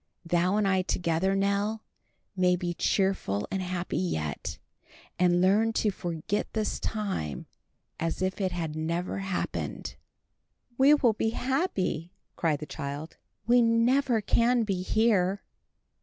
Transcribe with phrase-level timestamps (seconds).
[0.25, 1.83] Thou and I together, Nell,
[2.35, 4.57] may be cheerful and happy yet,
[5.19, 7.45] and learn to forget this time
[7.99, 9.83] as if it had never been."
[10.75, 15.43] "We will be happy!" cried the child, "We never can be here."